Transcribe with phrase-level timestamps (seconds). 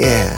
[0.00, 0.36] Yeah.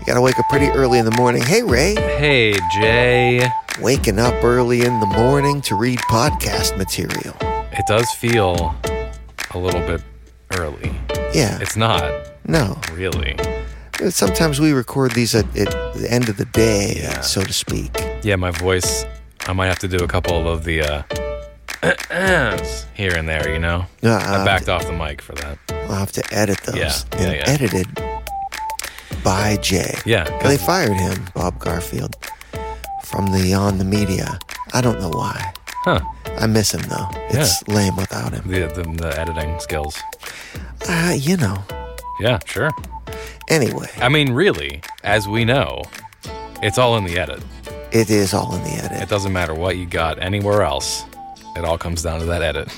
[0.00, 1.42] You gotta wake up pretty early in the morning.
[1.42, 1.94] Hey, Ray.
[1.94, 3.48] Hey, Jay.
[3.80, 7.34] Waking up early in the morning to read podcast material.
[7.72, 8.74] It does feel
[9.54, 10.02] a little bit
[10.58, 10.92] early.
[11.32, 11.58] Yeah.
[11.60, 12.12] It's not
[12.46, 12.78] no.
[12.92, 13.36] really.
[14.10, 17.20] Sometimes we record these at, at the end of the day, Yeah.
[17.20, 17.90] so to speak.
[18.22, 19.04] Yeah, my voice.
[19.46, 21.02] I might have to do a couple of the uh,
[22.94, 23.48] here and there.
[23.52, 24.08] You know, Uh,
[24.40, 25.58] I backed off the mic for that.
[25.88, 26.76] I'll have to edit those.
[26.76, 27.44] Yeah, yeah, yeah.
[27.46, 27.86] edited
[29.22, 29.96] by Jay.
[30.06, 32.16] Yeah, They fired him, Bob Garfield,
[33.04, 34.38] from the On the Media.
[34.72, 35.52] I don't know why.
[35.84, 36.00] huh?
[36.38, 37.08] I miss him though.
[37.30, 38.48] It's lame without him.
[38.48, 39.98] The, the the editing skills.
[40.88, 41.62] Uh, you know.
[42.20, 42.70] Yeah, sure.
[43.48, 45.82] Anyway, I mean, really, as we know,
[46.62, 47.42] it's all in the edit.
[47.92, 49.02] it is all in the edit.
[49.02, 51.04] It doesn't matter what you got anywhere else.
[51.56, 52.68] It all comes down to that edit.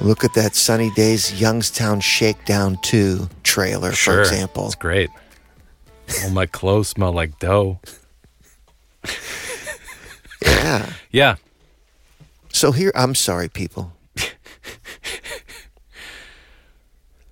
[0.00, 4.66] Look at that Sunny Days Youngstown Shakedown 2 trailer, Sure, for example.
[4.66, 5.10] it's great.
[6.24, 7.80] All my clothes smell like dough.
[10.44, 10.92] Yeah.
[11.10, 11.36] Yeah,
[12.52, 13.92] So here, I'm sorry, people.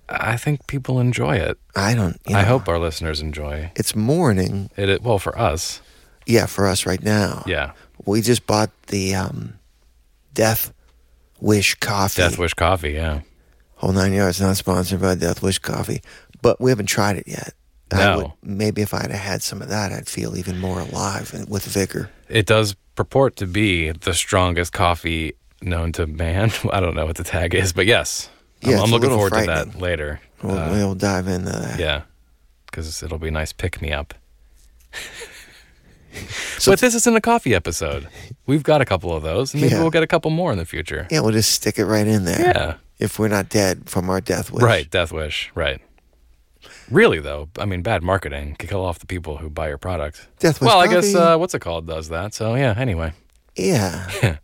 [0.07, 1.57] I think people enjoy it.
[1.75, 2.19] I don't.
[2.27, 4.69] You know, I hope our listeners enjoy it's morning.
[4.77, 4.89] it.
[4.89, 5.01] it.
[5.03, 5.81] Well, for us,
[6.25, 7.43] Yeah, for us right now.
[7.47, 7.71] yeah.
[8.05, 9.53] We just bought the um,
[10.33, 10.73] Death
[11.39, 12.21] Wish coffee.
[12.21, 13.21] Death Wish coffee, yeah.
[13.75, 14.39] Whole nine yards.
[14.41, 16.01] Not sponsored by Death Wish coffee,
[16.41, 17.53] but we haven't tried it yet.
[17.97, 18.17] No.
[18.17, 21.49] would, maybe if I'd have had some of that, I'd feel even more alive and
[21.49, 22.09] with vigor.
[22.29, 26.51] It does purport to be the strongest coffee known to man.
[26.71, 28.29] I don't know what the tag is, but yes.
[28.63, 30.19] I'm- I'm, looking forward to that later.
[30.41, 31.79] We'll, Uh, we'll dive into that.
[31.79, 32.01] yeah,
[32.65, 34.13] because it'll be a nice pick me up.
[36.57, 38.07] So- but this isn't a coffee episode.
[38.45, 39.53] We've got a couple of those.
[39.53, 39.81] and Maybe Yeah.
[39.81, 41.07] we'll get a couple more in the future.
[41.11, 42.39] Yeah, we'll just stick it right in there.
[42.39, 42.73] Yeah.
[42.99, 44.63] If we're not dead from our death wish.
[44.63, 45.51] Right, Death Wish.
[45.55, 45.81] Right.
[46.91, 50.27] Really though, I mean, bad marketing can kill off the people who buy your product.
[50.39, 51.25] Death Wish well, I guess coffee?
[51.33, 52.33] uh, what's it called does that.
[52.33, 52.73] So yeah.
[52.77, 53.13] Anyway,
[53.57, 54.37] Yeah.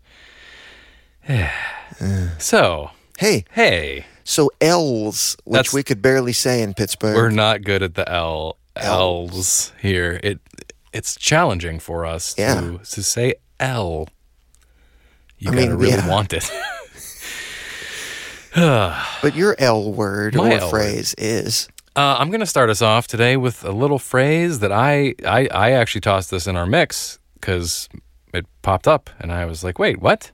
[2.39, 7.15] so Hey, hey, so L's, which That's- we could barely say in Pittsburgh.
[7.15, 9.31] we're not good at the L L's.
[9.35, 10.19] L's here.
[10.23, 10.39] It
[10.93, 12.59] it's challenging for us Yeah.
[12.59, 14.07] to to say L.
[15.37, 16.07] You I gotta mean, really yeah.
[16.09, 16.49] want it.
[19.21, 20.69] but your L word My or L word.
[20.71, 24.71] phrase is Uh, I'm going to start us off today with a little phrase that
[24.71, 27.89] I I, I actually tossed this in our mix because
[28.33, 30.31] it popped up and I was like, wait, what?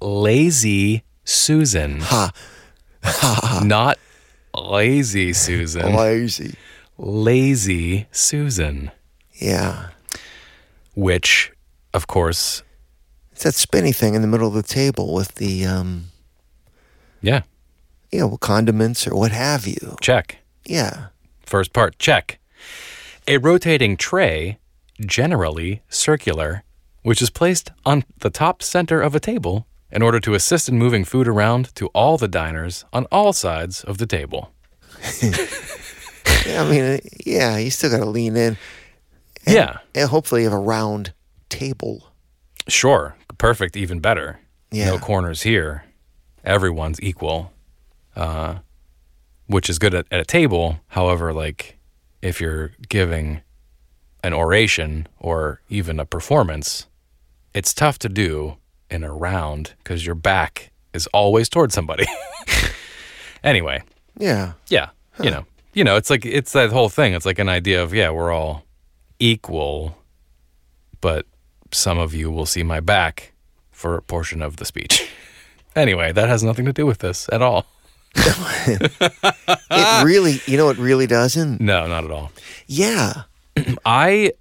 [0.00, 2.30] Lazy Susan, ha,
[3.64, 3.98] not
[4.56, 5.94] lazy Susan.
[5.94, 6.54] lazy.
[6.96, 8.90] Lazy Susan,
[9.32, 9.88] Yeah.
[10.94, 11.52] which,
[11.94, 12.62] of course,
[13.32, 16.06] It's that spinny thing in the middle of the table with the, um,
[17.22, 17.42] yeah,
[18.12, 19.96] you know, condiments or what have you.
[20.00, 20.38] check.
[20.66, 21.06] Yeah.
[21.46, 22.38] First part, check.
[23.28, 24.58] A rotating tray,
[25.00, 26.62] generally circular,
[27.02, 30.78] which is placed on the top center of a table in order to assist in
[30.78, 34.52] moving food around to all the diners on all sides of the table.
[36.46, 38.56] Yeah, I mean, uh, yeah, you still got to lean in.
[39.46, 41.12] And, Yeah, And hopefully you have a round
[41.50, 42.12] table.
[42.66, 43.16] sure.
[43.36, 44.40] Perfect, even better.
[44.70, 44.86] Yeah.
[44.86, 45.84] No corners here.
[46.44, 47.52] Everyone's equal,
[48.20, 48.58] uh,
[49.46, 50.78] which is good at, at a table.
[50.88, 51.78] However, like
[52.22, 53.40] if you're giving
[54.22, 56.86] an oration or even a performance,
[57.54, 58.56] it's tough to do
[58.90, 62.04] in a round because your back is always towards somebody.
[63.42, 63.82] anyway,
[64.18, 64.52] Yeah.
[64.68, 64.90] yeah,
[65.22, 67.14] you know, you know, it's like it's that whole thing.
[67.14, 68.64] It's like an idea of yeah, we're all
[69.18, 69.96] equal,
[71.00, 71.26] but
[71.72, 73.32] some of you will see my back
[73.70, 75.08] for a portion of the speech.
[75.76, 77.64] anyway, that has nothing to do with this at all.
[79.72, 81.60] It really, you know, it really doesn't.
[81.60, 82.32] No, not at all.
[82.66, 83.22] Yeah.
[83.84, 84.32] I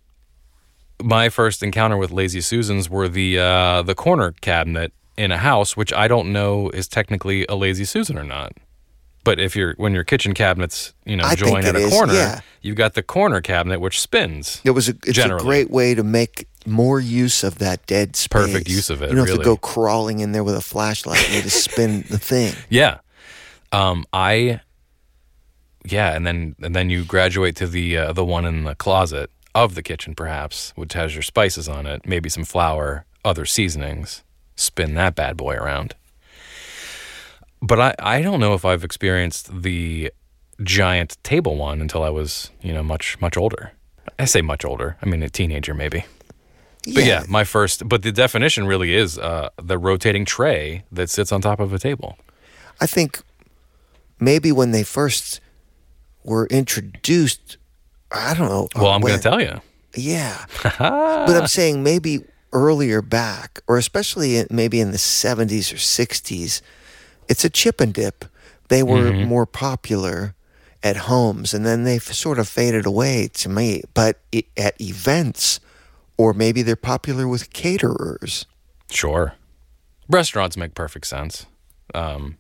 [1.02, 5.78] my first encounter with Lazy Susans were the uh, the corner cabinet in a house,
[5.78, 8.53] which I don't know is technically a Lazy Susan or not.
[9.23, 12.14] But if you're when your kitchen cabinets, you know, I join at a is, corner,
[12.14, 12.41] yeah.
[12.61, 14.61] you've got the corner cabinet which spins.
[14.64, 15.41] It was a, it's Generally.
[15.41, 18.46] a great way to make more use of that dead space.
[18.46, 21.29] Perfect use of it, You don't have to go crawling in there with a flashlight.
[21.34, 22.53] You just spin the thing.
[22.70, 22.99] Yeah.
[23.72, 24.62] Um, I,
[25.86, 29.30] yeah, and then and then you graduate to the uh, the one in the closet
[29.56, 34.24] of the kitchen, perhaps, which has your spices on it, maybe some flour, other seasonings.
[34.56, 35.96] Spin that bad boy around.
[37.62, 40.12] But I I don't know if I've experienced the
[40.64, 43.72] giant table one until I was you know much much older.
[44.18, 44.98] I say much older.
[45.02, 46.06] I mean a teenager maybe.
[46.86, 46.94] Yeah.
[46.96, 47.88] But yeah, my first.
[47.88, 51.80] But the definition really is uh, the rotating tray that sits on top of a
[51.80, 52.18] table.
[52.82, 53.22] I think
[54.20, 55.40] maybe when they first
[56.24, 57.58] were introduced.
[58.12, 58.68] I don't know.
[58.76, 59.62] Well, I'm going to tell you.
[59.96, 60.46] Yeah.
[60.64, 62.24] but I'm saying maybe
[62.54, 66.62] earlier back, or especially in, maybe in the 70s or 60s,
[67.28, 68.26] it's a chip and dip.
[68.70, 70.36] They were more popular
[70.84, 73.82] at homes, and then they've sort of faded away to me.
[73.94, 75.60] But i at events,
[76.18, 78.46] or maybe they're popular with caterers.
[78.90, 79.34] Sure.
[80.08, 81.46] Restaurants make perfect sense.
[81.94, 82.38] Um,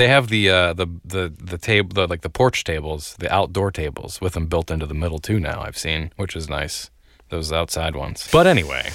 [0.00, 3.70] they have the uh, the the the table, the, like the porch tables, the outdoor
[3.70, 5.38] tables with them built into the middle too.
[5.38, 6.90] Now I've seen, which is nice.
[7.28, 8.28] Those outside ones.
[8.32, 8.90] But anyway,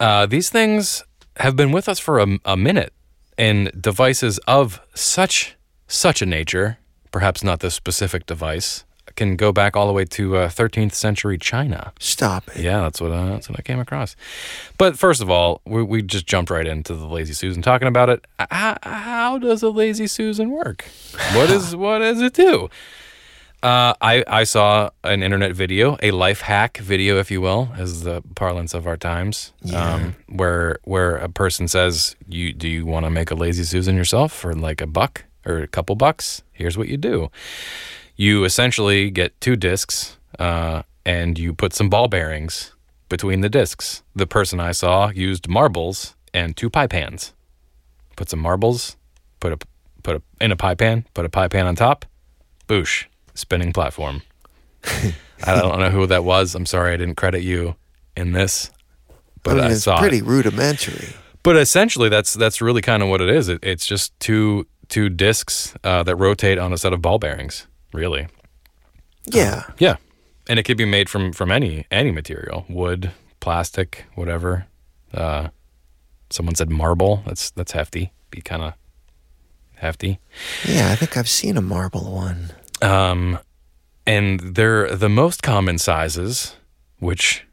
[0.00, 1.04] uh, these things
[1.36, 2.92] have been with us for a, a minute,
[3.38, 5.56] and devices of such
[5.86, 6.78] such a nature,
[7.10, 8.84] perhaps not this specific device,
[9.18, 11.92] can go back all the way to uh, 13th century China.
[11.98, 12.62] Stop it.
[12.62, 14.16] Yeah, that's what uh, that's what I came across.
[14.78, 18.08] But first of all, we, we just jumped right into the lazy Susan talking about
[18.08, 18.24] it.
[18.50, 20.86] How, how does a lazy Susan work?
[21.34, 22.70] What is what does it do?
[23.60, 28.04] Uh, I I saw an internet video, a life hack video, if you will, as
[28.04, 33.04] the parlance of our times, um, where where a person says, "You do you want
[33.04, 36.44] to make a lazy Susan yourself for like a buck or a couple bucks?
[36.52, 37.30] Here's what you do."
[38.18, 42.74] You essentially get two discs uh, and you put some ball bearings
[43.08, 44.02] between the discs.
[44.14, 47.32] The person I saw used marbles and two pie pans.
[48.16, 48.96] Put some marbles,
[49.40, 49.58] put a
[50.02, 52.04] put a in a pie pan, put a pie pan on top.
[52.66, 54.22] Boosh, spinning platform.
[54.84, 56.56] I don't know who that was.
[56.56, 57.76] I'm sorry I didn't credit you
[58.16, 58.72] in this,
[59.44, 60.00] but I mean, I, it's saw it.
[60.00, 61.14] pretty rudimentary.
[61.44, 63.48] But essentially, that's that's really kind of what it is.
[63.48, 67.67] It, it's just two two discs uh, that rotate on a set of ball bearings.
[67.92, 68.28] Really,
[69.26, 69.64] Yeah.
[69.78, 69.96] yeah,
[70.48, 74.66] and it could be made from from any any material, wood, plastic, whatever.
[75.12, 75.48] Uh,
[76.30, 77.22] someone said marble.
[77.26, 78.12] That's that's hefty.
[78.30, 78.74] Be kind of
[79.76, 80.18] hefty.
[80.66, 82.50] Yeah, I think I've seen a marble one.
[82.82, 83.38] Um,
[84.06, 86.56] and they're the most common sizes,
[86.98, 87.44] which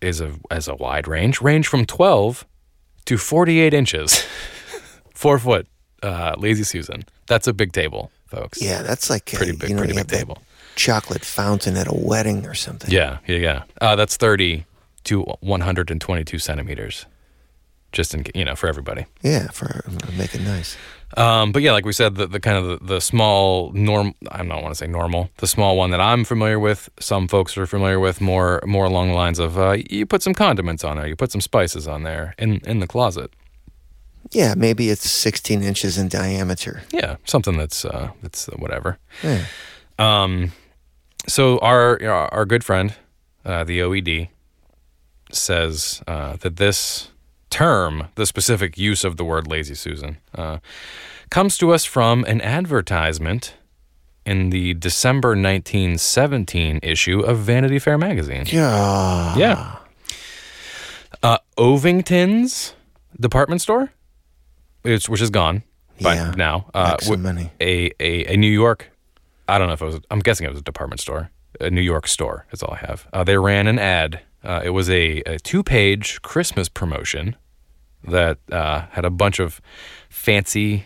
[0.00, 2.44] is a as a wide range, range from twelve
[3.04, 4.24] to forty eight inches,
[5.14, 5.68] four foot.
[6.02, 7.04] Uh, lazy Susan.
[7.26, 8.62] That's a big table, folks.
[8.62, 10.38] Yeah, that's like a, pretty big, you know, pretty big table.
[10.74, 12.90] chocolate fountain at a wedding or something.
[12.90, 13.62] Yeah, yeah, yeah.
[13.80, 14.64] Uh, that's 30
[15.04, 17.06] to 122 centimeters.
[17.92, 19.06] Just in, you know, for everybody.
[19.22, 19.82] Yeah, for
[20.18, 20.76] make it nice.
[21.16, 24.38] Um, but yeah, like we said, the, the kind of the, the small norm, I
[24.38, 27.64] don't want to say normal, the small one that I'm familiar with, some folks are
[27.64, 31.06] familiar with more, more along the lines of, uh, you put some condiments on there,
[31.06, 33.32] you put some spices on there in, in the closet.
[34.30, 36.82] Yeah, maybe it's 16 inches in diameter.
[36.90, 37.16] Yeah.
[37.24, 38.98] Something that's, uh, that's whatever.
[39.22, 39.44] Yeah.
[39.98, 40.52] Um,
[41.26, 42.02] so our
[42.32, 42.94] our good friend,
[43.44, 44.28] uh, the OED,
[45.32, 47.08] says uh, that this
[47.50, 50.58] term, the specific use of the word "lazy Susan," uh,
[51.30, 53.54] comes to us from an advertisement
[54.24, 58.44] in the December 1917 issue of Vanity Fair magazine.
[58.46, 59.36] Yeah.
[59.36, 59.76] Yeah.
[61.22, 62.74] Uh, Ovington's
[63.18, 63.90] department store,
[64.86, 65.62] which, which is gone
[66.00, 66.32] by Yeah.
[66.36, 66.66] now.
[66.74, 68.90] Uh, some w- A, a, a New York,
[69.48, 71.30] I don't know if it was, I'm guessing it was a department store,
[71.60, 72.46] a New York store.
[72.50, 73.06] That's all I have.
[73.12, 74.20] Uh, they ran an ad.
[74.44, 77.36] Uh, it was a, a two page Christmas promotion
[78.06, 79.60] that uh, had a bunch of
[80.08, 80.84] fancy,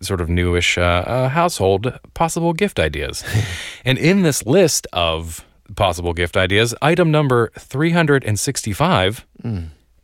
[0.00, 3.22] sort of newish uh, uh, household possible gift ideas.
[3.84, 5.44] and in this list of
[5.76, 9.26] possible gift ideas, item number 365,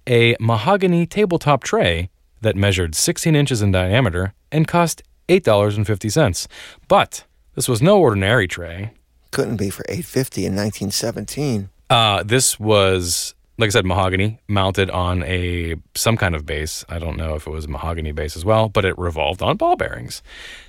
[0.08, 2.10] a mahogany tabletop tray
[2.42, 6.46] that measured 16 inches in diameter and cost $8.50.
[6.88, 8.92] But this was no ordinary tray.
[9.30, 11.70] Couldn't be for 850 in 1917.
[11.88, 16.84] Uh, this was, like I said, mahogany mounted on a some kind of base.
[16.88, 19.56] I don't know if it was a mahogany base as well, but it revolved on
[19.56, 20.22] ball bearings.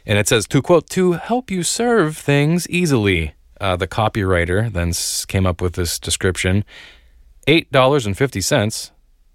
[0.06, 3.34] And it says, to quote, to help you serve things easily.
[3.60, 4.92] Uh, the copywriter then
[5.28, 6.66] came up with this description.
[7.48, 8.92] $8.50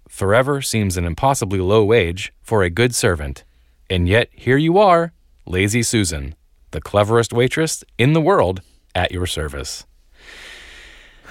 [0.09, 3.43] Forever seems an impossibly low wage for a good servant,
[3.89, 5.13] and yet here you are,
[5.45, 6.35] lazy Susan,
[6.71, 8.61] the cleverest waitress in the world,
[8.95, 9.85] at your service.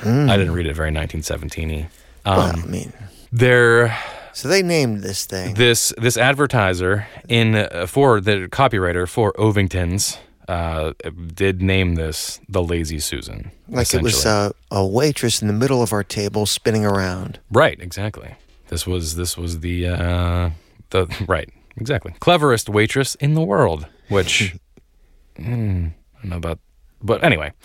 [0.03, 1.89] I didn't read it very 1917y.
[2.25, 2.93] well, Um, I mean,
[3.33, 3.99] there,
[4.33, 5.55] so they named this thing.
[5.55, 10.17] this this advertiser in uh, for the copywriter for Ovington's
[10.47, 10.93] uh,
[11.35, 13.51] did name this the Lazy Susan.
[13.69, 17.41] like it was uh, a waitress in the middle of our table spinning around.
[17.51, 18.37] right, exactly.
[18.69, 20.51] This was this was the uh,
[20.91, 23.87] the right, exactly cleverest waitress in the world.
[24.09, 24.57] Which
[25.39, 26.59] mm, I don't know about,
[27.03, 27.53] but anyway.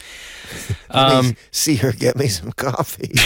[0.92, 3.14] Um, see her get me some coffee.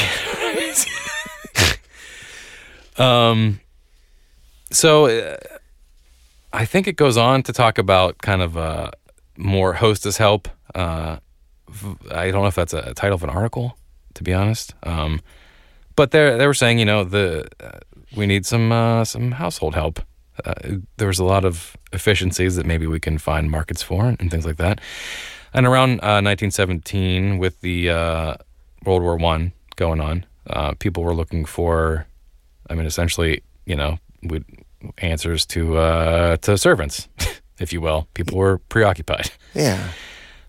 [2.98, 3.60] Um,
[4.72, 5.38] so uh,
[6.52, 8.90] I think it goes on to talk about kind of uh,
[9.38, 11.18] more hostess help uh,
[12.12, 13.78] I don't know if that's a title of an article,
[14.16, 14.74] to be honest.
[14.84, 15.22] Um,
[15.98, 17.80] but they they were saying, you know, the uh,
[18.16, 20.00] we need some uh, some household help.
[20.46, 20.54] Uh,
[20.98, 24.46] there was a lot of efficiencies that maybe we can find markets for and, things
[24.46, 24.80] like that.
[25.52, 28.36] And around 1917, uh, with the uh,
[28.86, 32.06] World War One going on, uh, people were looking for,
[32.70, 33.98] I mean, essentially, you know,
[35.00, 37.08] answers to to servants,
[37.60, 38.08] if you will.
[38.14, 39.32] People were preoccupied.
[39.56, 39.92] Yeah.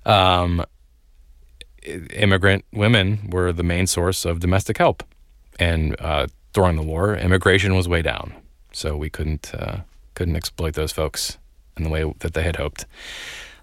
[0.05, 0.64] Um,
[2.12, 5.02] immigrant women were the main source of domestic help
[5.59, 8.35] and uh, during the war, immigration was way down,
[8.73, 9.81] so we couldn't uh,
[10.15, 11.38] couldn't exploit those folks
[11.77, 12.87] in the way that they had hoped.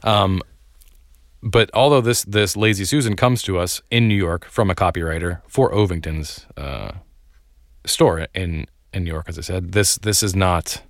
[0.03, 0.41] Um,
[1.41, 5.41] but although this this Lazy Susan comes to us in New York from a copywriter
[5.47, 6.93] for Ovington's uh,
[7.85, 10.81] store in in New York, as I said, this this is not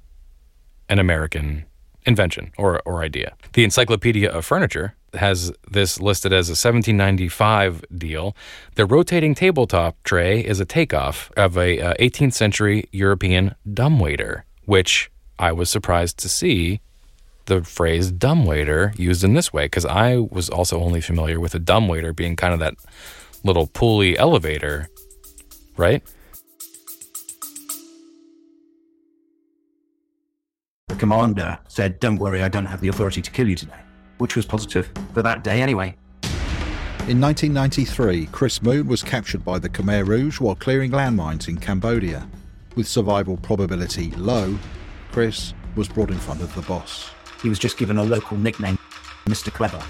[0.87, 1.65] an American
[2.05, 3.35] invention or or idea.
[3.53, 8.35] The Encyclopedia of Furniture has this listed as a 1795 deal.
[8.75, 15.11] The rotating tabletop tray is a takeoff of a uh, 18th century European dumbwaiter, which
[15.39, 16.81] I was surprised to see
[17.45, 21.59] the phrase dumbwaiter used in this way because I was also only familiar with a
[21.59, 22.75] dumbwaiter being kind of that
[23.43, 24.89] little pulley elevator,
[25.77, 26.03] right?
[30.87, 33.84] The commander said, Don't worry, I don't have the authority to kill you today
[34.17, 35.95] which was positive for that day anyway.
[37.07, 42.27] In 1993, Chris Moon was captured by the Khmer Rouge while clearing landmines in Cambodia.
[42.75, 44.57] With survival probability low,
[45.11, 47.11] Chris was brought in front of the boss.
[47.43, 48.79] He was just given a local nickname,
[49.25, 49.53] Mr.
[49.53, 49.83] Clever.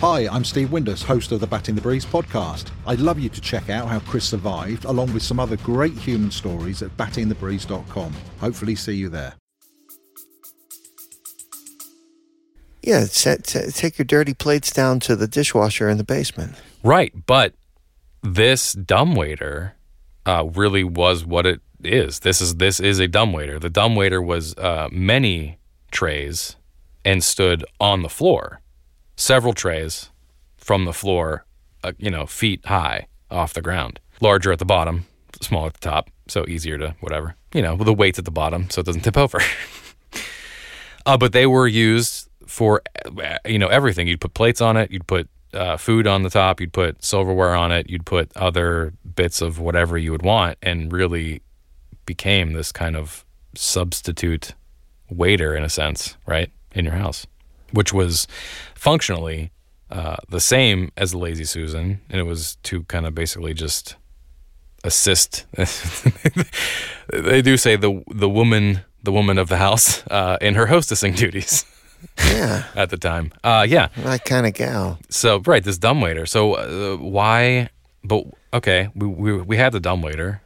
[0.00, 2.70] Hi, I'm Steve Windus, host of the Batting the Breeze podcast.
[2.86, 6.30] I'd love you to check out how Chris survived, along with some other great human
[6.30, 8.12] stories at battingthebreeze.com.
[8.40, 9.34] Hopefully, see you there.
[12.86, 16.54] Yeah, set, take your dirty plates down to the dishwasher in the basement.
[16.82, 17.54] Right, but
[18.22, 19.74] this dumbwaiter
[20.26, 22.20] uh, really was what it is.
[22.20, 23.58] This is this is a dumbwaiter.
[23.58, 25.58] The dumbwaiter was uh, many
[25.92, 26.56] trays
[27.06, 28.60] and stood on the floor,
[29.16, 30.10] several trays
[30.58, 31.46] from the floor,
[31.82, 33.98] uh, you know, feet high off the ground.
[34.20, 35.06] Larger at the bottom,
[35.40, 37.34] smaller at the top, so easier to whatever.
[37.54, 39.40] You know, the weight's at the bottom, so it doesn't tip over.
[41.06, 42.82] Uh, but they were used for
[43.46, 44.08] you know everything.
[44.08, 44.90] You'd put plates on it.
[44.90, 46.60] You'd put uh, food on the top.
[46.60, 47.88] You'd put silverware on it.
[47.88, 51.42] You'd put other bits of whatever you would want, and really
[52.06, 53.24] became this kind of
[53.54, 54.54] substitute
[55.10, 57.26] waiter in a sense, right, in your house,
[57.72, 58.26] which was
[58.74, 59.50] functionally
[59.90, 63.96] uh, the same as the Lazy Susan, and it was to kind of basically just
[64.82, 65.46] assist.
[67.12, 71.16] they do say the the woman the woman of the house uh, in her hostessing
[71.16, 71.64] duties.
[72.18, 72.64] Yeah.
[72.74, 73.32] at the time.
[73.42, 73.88] Uh, yeah.
[73.98, 74.98] That kind of gal.
[75.08, 76.26] So right, this dumbwaiter.
[76.26, 77.70] So uh, why?
[78.02, 80.40] But okay, we, we we had the dumbwaiter,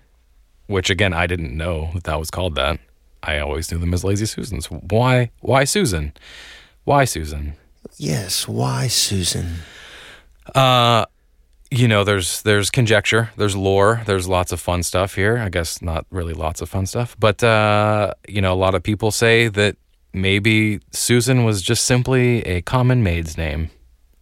[0.67, 2.79] which again I didn't know that that was called that.
[3.23, 4.67] I always knew them as Lazy Susans.
[4.67, 5.31] Why?
[5.41, 6.13] Why Susan?
[6.85, 7.55] Why Susan?
[7.97, 8.47] Yes.
[8.47, 9.57] Why Susan?
[10.55, 11.05] Uh,
[11.71, 15.39] you know, there's there's conjecture, there's lore, there's lots of fun stuff here.
[15.39, 18.83] I guess not really lots of fun stuff, but uh, you know, a lot of
[18.83, 19.77] people say that
[20.21, 23.71] maybe Susan was just simply a common maid's name,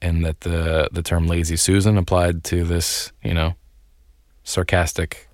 [0.01, 3.55] and that the the term "lazy Susan" applied to this, you know,
[4.45, 5.29] sarcastic.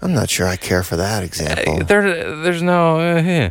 [0.00, 1.80] I'm not sure I care for that example.
[1.80, 3.00] Uh, there, there's no.
[3.00, 3.50] Uh,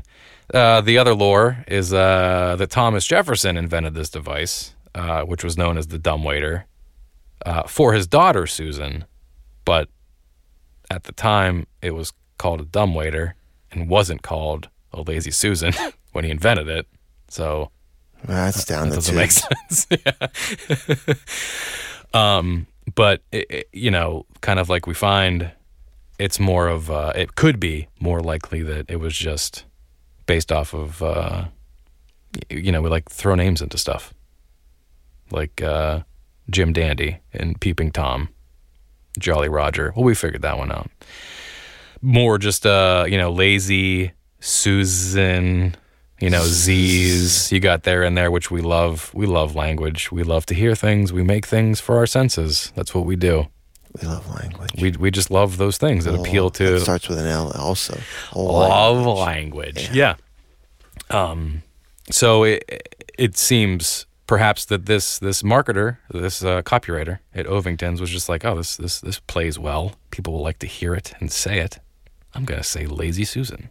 [0.53, 5.57] uh, the other lore is uh, that Thomas Jefferson invented this device, uh, which was
[5.57, 6.65] known as the dumbwaiter,
[7.45, 9.03] uh, for his daughter Susan,
[9.65, 9.89] but
[10.89, 13.35] at the time it was called a dumbwaiter
[13.71, 15.73] and wasn't called a lazy Susan
[16.11, 16.87] when he invented it.
[17.29, 17.71] So
[18.23, 19.87] that's down that the doesn't make sense.
[22.13, 25.51] um, but it, it, you know, kind of like we find,
[26.19, 29.65] it's more of uh, it could be more likely that it was just
[30.25, 31.45] based off of uh,
[32.49, 34.13] you know we like throw names into stuff
[35.31, 36.01] like uh,
[36.49, 38.29] Jim Dandy and Peeping Tom,
[39.19, 39.93] Jolly Roger.
[39.95, 40.89] Well, we figured that one out.
[42.01, 45.75] More just uh, you know lazy Susan,
[46.19, 47.51] you know, Z's.
[47.51, 49.11] You got there and there, which we love.
[49.13, 50.11] We love language.
[50.11, 51.13] We love to hear things.
[51.13, 52.71] We make things for our senses.
[52.75, 53.47] That's what we do.
[54.01, 54.71] We love language.
[54.79, 56.75] We we just love those things that appeal to.
[56.75, 57.99] It starts with an L also.
[58.35, 59.75] Love language.
[59.75, 59.89] language.
[59.91, 60.15] Yeah.
[61.09, 61.31] yeah.
[61.31, 61.63] Um.
[62.11, 68.09] So it it seems perhaps that this this marketer, this uh, copywriter at Ovington's was
[68.09, 69.93] just like, oh, this this this plays well.
[70.11, 71.79] People will like to hear it and say it.
[72.33, 73.69] I'm gonna say Lazy Susan.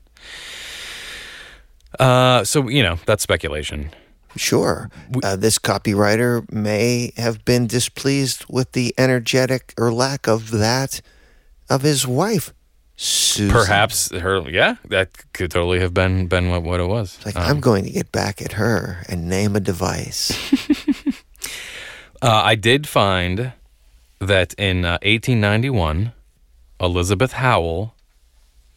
[1.98, 3.90] Uh, so you know that's speculation.
[4.36, 4.90] Sure.
[5.22, 11.00] Uh, this copywriter may have been displeased with the energetic or lack of that
[11.70, 12.52] of his wife,
[12.96, 13.50] Susan.
[13.50, 17.18] Perhaps her, yeah, that could totally have been been what, what it was.
[17.24, 20.32] Like, I'm going to get back at her and name a device.
[22.22, 23.52] Uh, I did find
[24.20, 26.12] that in uh, 1891,
[26.80, 27.94] Elizabeth Howell,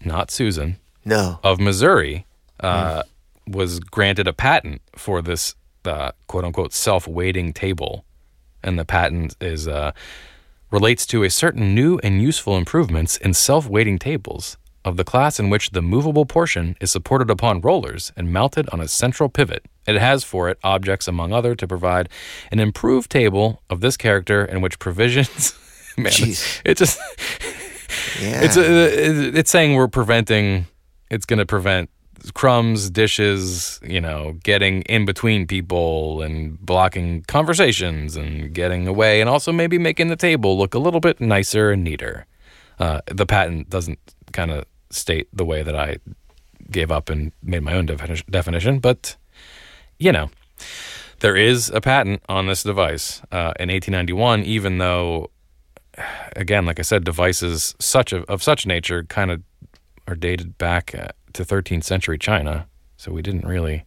[0.03, 1.39] not Susan, no.
[1.43, 2.25] of Missouri,
[2.59, 3.03] uh,
[3.47, 8.05] was granted a patent for this uh, quote unquote self weighting table.
[8.63, 9.91] And the patent is uh,
[10.71, 15.39] relates to a certain new and useful improvements in self weighting tables of the class
[15.39, 19.65] in which the movable portion is supported upon rollers and mounted on a central pivot.
[19.87, 22.09] It has for it objects, among other, to provide
[22.51, 25.53] an improved table of this character in which provisions.
[25.97, 26.61] Man, Jeez.
[26.63, 26.97] it just
[28.21, 28.41] Yeah.
[28.43, 30.67] it's a, it's saying we're preventing.
[31.09, 31.89] It's going to prevent
[32.33, 39.29] crumbs, dishes, you know, getting in between people and blocking conversations and getting away, and
[39.29, 42.25] also maybe making the table look a little bit nicer and neater.
[42.79, 43.99] Uh, the patent doesn't
[44.31, 45.97] kind of state the way that I
[46.71, 49.15] gave up and made my own defini- definition, but
[49.97, 50.29] you know,
[51.19, 55.29] there is a patent on this device uh, in 1891, even though
[56.35, 59.41] again, like I said, devices such of, of such nature kind of
[60.09, 62.67] are dated back uh, to 13th century China.
[62.97, 63.85] So we didn't really.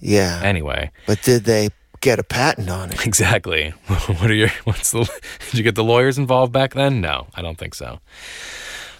[0.00, 0.40] yeah.
[0.42, 1.70] Anyway, but did they
[2.00, 3.04] get a patent on it?
[3.10, 3.70] exactly.
[3.86, 4.50] what are your?
[4.64, 5.08] What's the?
[5.50, 7.00] Did you get the lawyers involved back then?
[7.00, 7.98] No, I don't think so.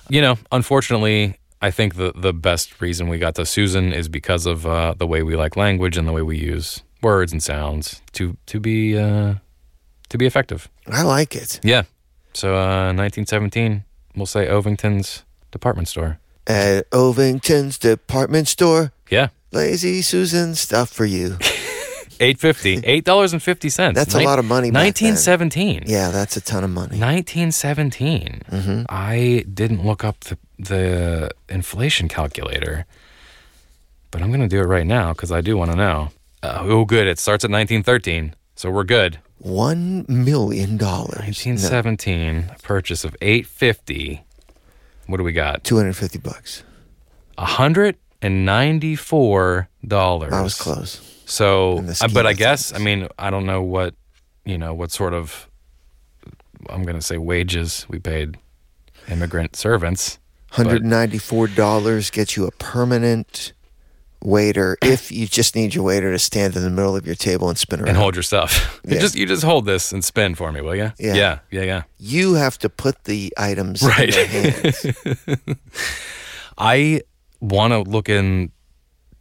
[0.09, 4.47] You know, unfortunately, I think the the best reason we got to Susan is because
[4.47, 8.03] of uh, the way we like language and the way we use words and sounds
[8.13, 9.35] to to be uh,
[10.09, 10.69] to be effective.
[10.89, 11.61] I like it.
[11.63, 11.83] Yeah.
[12.33, 16.20] So uh, 1917, we'll say Ovington's department store.
[16.47, 19.29] At Ovington's department store, Yeah.
[19.53, 21.37] Lazy Susan stuff for you.
[22.23, 23.95] Eight fifty, eight dollars and fifty cents.
[23.95, 24.71] That's a lot of money.
[24.71, 25.85] Nineteen seventeen.
[25.87, 26.99] Yeah, that's a ton of money.
[26.99, 28.43] Nineteen seventeen.
[28.51, 28.83] Mm-hmm.
[28.91, 32.85] I didn't look up the the inflation calculator,
[34.11, 36.11] but I'm gonna do it right now because I do want to know.
[36.43, 37.07] Uh, oh, good.
[37.07, 39.19] It starts at nineteen thirteen, so we're good.
[39.39, 41.21] One million dollars.
[41.21, 42.51] Nineteen seventeen.
[42.63, 44.25] Purchase of eight fifty.
[45.11, 45.65] What do we got?
[45.65, 46.63] Two hundred fifty bucks.
[47.39, 50.33] hundred and ninety four dollars.
[50.33, 51.07] I was close.
[51.27, 53.95] So, in the scheme but I guess I mean I don't know what
[54.45, 55.49] you know what sort of
[56.69, 58.39] I'm gonna say wages we paid
[59.09, 60.19] immigrant servants.
[60.53, 63.53] Hundred ninety-four dollars gets you a permanent
[64.23, 67.49] waiter if you just need your waiter to stand in the middle of your table
[67.49, 67.89] and spin around.
[67.89, 68.81] And hold your stuff.
[68.85, 69.01] You Yeah.
[69.01, 70.93] just you just hold this and spin for me, will you?
[70.99, 71.15] Yeah.
[71.15, 71.63] yeah, yeah.
[71.63, 71.83] yeah.
[71.99, 74.15] you have to put the items Right.
[74.15, 74.87] in your hands.
[76.59, 77.03] I
[77.41, 78.53] want to look in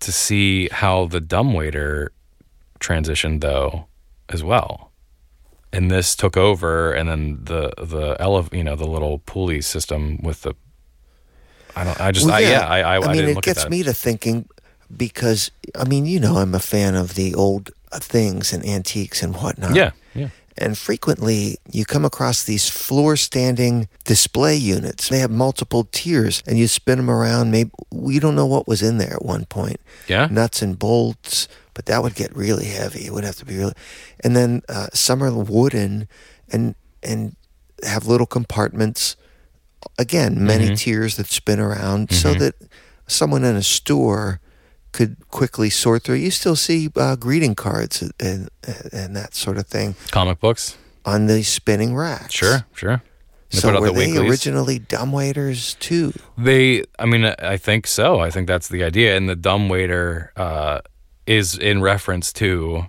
[0.02, 2.12] to see how the dumb waiter
[2.80, 3.88] transitioned though
[4.30, 4.92] as well.
[5.72, 10.18] And this took over and then the the ele- you know the little pulley system
[10.24, 10.54] with the
[11.76, 13.60] I don't I just Well, I, yeah I I, I, mean, didn't it look gets
[13.60, 13.70] at that.
[13.72, 14.48] me to thinking
[14.96, 19.36] because I mean, you know, I'm a fan of the old things and antiques and
[19.36, 19.76] whatnot.
[19.76, 20.30] yeah, yeah.
[20.58, 25.08] And frequently you come across these floor standing display units.
[25.08, 27.50] They have multiple tiers and you spin them around.
[27.52, 29.80] Maybe we don't know what was in there at one point.
[30.08, 30.28] Yeah?
[30.30, 33.06] Nuts and bolts, but that would get really heavy.
[33.06, 33.74] It would have to be really.
[34.22, 36.10] And then uh, some are wooden
[36.52, 37.38] and and
[37.84, 39.16] have little compartments.
[39.98, 40.74] Again, many Mm-hmm.
[40.76, 42.56] tiers that spin around so that
[43.08, 44.42] someone in a store
[44.92, 46.16] could quickly sort through.
[46.16, 48.50] You still see uh, greeting cards and,
[48.92, 50.78] and that sort of thing Comic books.
[51.06, 52.34] on the spinning racks.
[52.34, 53.02] Sure, sure.
[53.52, 54.30] They So were the they weeklies.
[54.30, 56.14] originally dumbwaiters too?
[56.38, 58.20] They, I mean, I think so.
[58.20, 59.18] I think that's the idea.
[59.18, 60.82] And the dumbwaiter uh,
[61.26, 62.86] is in reference to,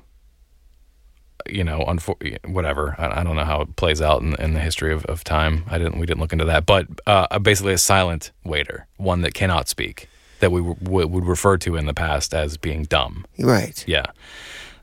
[1.48, 2.94] you know, unfor- whatever.
[2.98, 5.64] I, I don't know how it plays out in, in the history of, of time.
[5.68, 5.98] I didn't.
[5.98, 6.66] We didn't look into that.
[6.66, 10.08] But uh, basically, a silent waiter, one that cannot speak,
[10.40, 13.24] that we w- would refer to in the past as being dumb.
[13.38, 13.82] Right.
[13.86, 14.06] Yeah.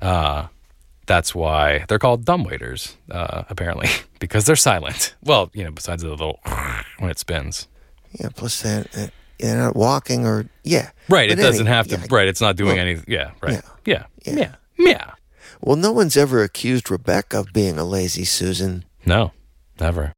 [0.02, 0.48] Uh,
[1.06, 3.89] that's why they're called dumbwaiters, uh, apparently,
[4.20, 5.15] because they're silent.
[5.24, 6.39] Well, you know, besides the little
[7.00, 7.67] when it spins.
[8.20, 8.30] Yeah.
[8.36, 9.08] Plus that uh,
[9.39, 10.91] they're not walking or yeah.
[11.10, 11.30] Right.
[11.30, 11.98] But it doesn't any- have to.
[11.98, 12.06] yeah.
[12.10, 12.28] Right.
[12.28, 13.06] It's not doing Well, anything.
[13.08, 13.32] Yeah.
[13.41, 13.62] Right.
[13.86, 14.06] yeah.
[14.26, 14.34] Yeah.
[14.36, 14.56] Yeah.
[14.78, 15.12] Yeah.
[15.62, 18.86] Well, no one's ever accused Rebecca of being a lazy Susan.
[19.06, 19.32] No.
[19.80, 20.13] Never.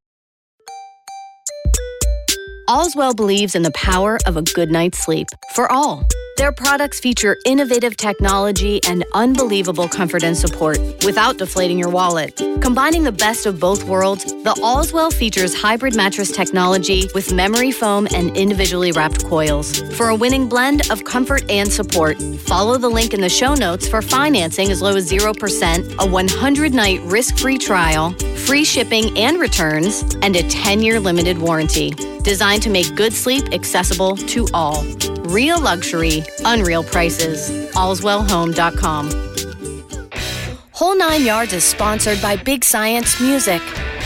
[2.70, 6.08] Allswell believes in the power of a good night's sleep for all.
[6.40, 12.38] Their products feature innovative technology and unbelievable comfort and support without deflating your wallet.
[12.62, 18.08] Combining the best of both worlds, the Allswell features hybrid mattress technology with memory foam
[18.16, 19.82] and individually wrapped coils.
[19.98, 23.90] For a winning blend of comfort and support, follow the link in the show notes
[23.90, 28.12] for financing as low as 0%, a 100 night risk free trial,
[28.48, 31.90] free shipping and returns, and a 10 year limited warranty.
[32.24, 34.86] Designed to make good sleep accessible to all.
[35.30, 37.52] Real luxury, unreal prices.
[37.76, 39.12] AllswellHome.com.
[40.72, 43.62] Whole Nine Yards is sponsored by Big Science Music.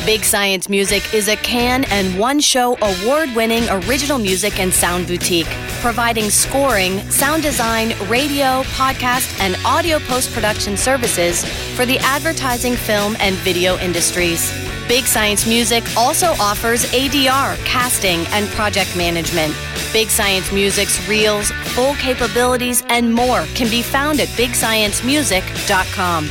[0.06, 5.08] Big Science Music is a Cannes and one show award winning original music and sound
[5.08, 5.48] boutique,
[5.80, 11.46] providing scoring, sound design, radio, podcast, and audio post production services
[11.78, 14.52] for the advertising, film, and video industries.
[14.88, 19.56] Big Science Music also offers ADR, casting, and project management.
[19.94, 26.26] Big Science Music's reels, full capabilities, and more can be found at bigsciencemusic.com.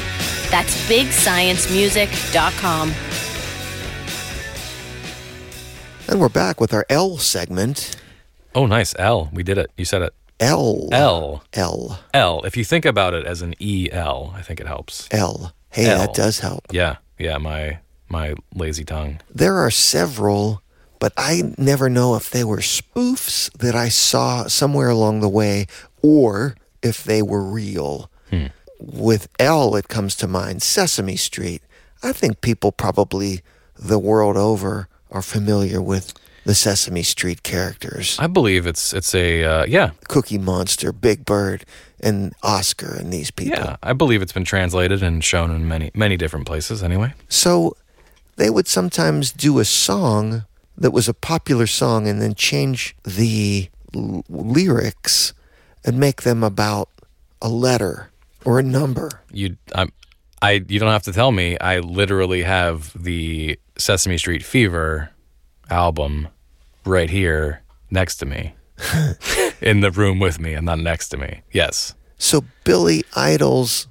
[0.50, 2.92] That's bigsciencemusic.com.
[6.08, 7.96] And we're back with our L segment.
[8.54, 8.94] Oh, nice.
[8.98, 9.30] L.
[9.32, 9.70] We did it.
[9.78, 10.12] You said it.
[10.40, 10.88] L.
[10.92, 11.42] L.
[11.54, 12.00] L.
[12.12, 12.42] L.
[12.42, 15.08] If you think about it as an E L, I think it helps.
[15.10, 15.54] L.
[15.70, 15.96] Hey, L.
[15.98, 16.66] that does help.
[16.70, 16.96] Yeah.
[17.18, 17.38] Yeah.
[17.38, 17.78] My
[18.12, 19.18] my lazy tongue.
[19.34, 20.62] There are several,
[21.00, 25.66] but I never know if they were spoofs that I saw somewhere along the way
[26.02, 28.08] or if they were real.
[28.78, 31.62] With L, it comes to mind Sesame Street.
[32.02, 33.42] I think people probably
[33.78, 36.12] the world over are familiar with
[36.44, 38.16] the Sesame Street characters.
[38.18, 41.64] I believe it's it's a uh, yeah Cookie Monster, Big Bird,
[42.00, 43.58] and Oscar, and these people.
[43.58, 43.76] yeah.
[43.84, 46.82] I believe it's been translated and shown in many many different places.
[46.82, 47.14] Anyway.
[47.28, 47.76] So
[48.36, 50.44] they would sometimes do a song
[50.76, 55.34] that was a popular song and then change the l- lyrics
[55.84, 56.88] and make them about
[57.40, 58.10] a letter
[58.44, 59.10] or a number.
[59.30, 59.86] You I
[60.40, 61.58] I you don't have to tell me.
[61.58, 65.10] I literally have the Sesame Street Fever
[65.70, 66.28] album
[66.84, 68.54] right here next to me.
[69.60, 71.42] in the room with me and not next to me.
[71.52, 71.94] Yes.
[72.18, 73.88] So Billy Idol's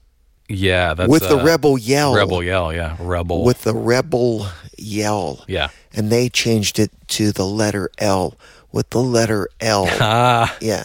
[0.55, 2.15] Yeah, that's with the uh, rebel yell.
[2.15, 2.97] Rebel yell, yeah.
[2.99, 3.43] Rebel.
[3.43, 5.43] With the rebel yell.
[5.47, 5.69] yeah.
[5.93, 8.35] And they changed it to the letter L
[8.71, 9.87] with the letter L.
[9.99, 10.83] Ah, yeah.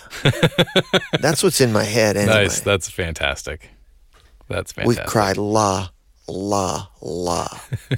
[1.21, 2.45] That's what's in my head anyway.
[2.45, 2.61] nice.
[2.61, 3.71] That's fantastic.
[4.49, 5.05] That's fantastic.
[5.05, 5.89] we cried la,
[6.29, 7.49] la, la.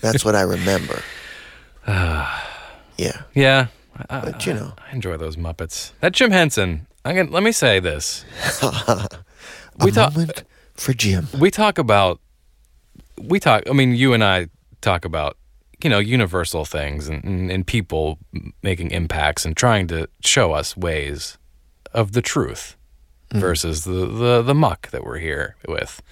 [0.01, 1.03] That's what I remember.
[1.87, 3.23] yeah.
[3.35, 3.67] Yeah.
[4.09, 5.93] I, But you know, I enjoy those Muppets.
[6.01, 6.87] That Jim Henson.
[7.05, 8.25] I can, let me say this.
[9.81, 10.45] we moment
[10.79, 11.29] for Jim.
[11.39, 12.21] we talk about
[13.21, 14.49] we talk I mean you and I
[14.81, 15.37] talk about
[15.83, 18.19] you know universal things and, and, and people
[18.63, 21.39] making impacts and trying to show us ways
[21.93, 22.77] of the truth
[23.33, 26.03] versus the, the the muck that we're here with.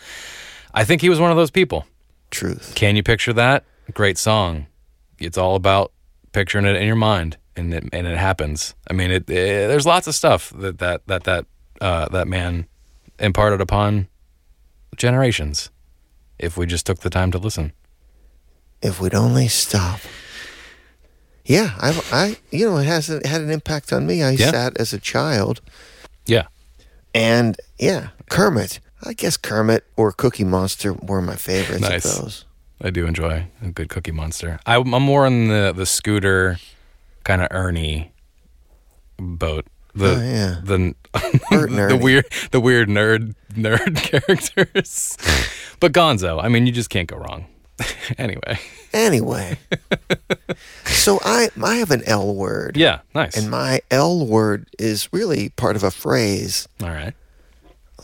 [0.75, 1.87] I think he was one of those people.
[2.31, 2.75] Truth.
[2.75, 3.65] Can you picture that?
[3.95, 4.67] Great song.
[5.19, 5.93] It's all about
[6.33, 8.75] picturing it in your mind, and it and it happens.
[8.91, 11.47] I mean, it, eh, there's lots of stuff that that that that
[11.81, 12.67] uh, that man
[13.19, 14.09] imparted upon
[14.97, 15.71] generations.
[16.39, 17.73] If we just took the time to listen.
[18.83, 20.01] If we'd only stop.
[21.45, 24.23] Yeah, I, I, you know, it has it had an impact on me.
[24.23, 24.51] I Yeah.
[24.51, 25.61] sat as a child,
[26.27, 26.47] Yeah,
[27.15, 28.81] and yeah, Kermit.
[29.03, 32.05] I guess Kermit or Cookie Monster were my favorites Nice.
[32.19, 32.45] of those.
[32.83, 34.59] I do enjoy a good Cookie Monster.
[34.67, 36.59] I, I'm more on the the scooter
[37.25, 38.11] kind of Ernie
[39.19, 39.67] boat.
[39.95, 40.61] The Oh, yeah.
[40.65, 40.95] the
[41.51, 45.17] the weird the weird nerd nerd characters.
[45.81, 47.47] but Gonzo, I mean, you just can't go wrong.
[48.19, 48.59] anyway,
[48.95, 49.59] Anyway,
[50.87, 53.37] so I I have an L word, yeah, nice.
[53.37, 56.67] and my L word is really part of a phrase.
[56.83, 57.13] All right.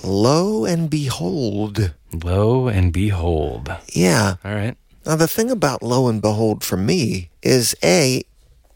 [0.05, 1.95] Lo and behold.
[2.13, 3.75] Lo and behold.
[3.95, 4.37] Yeah.
[4.45, 4.77] All right.
[5.07, 8.23] Now, the thing about lo and behold for me is A,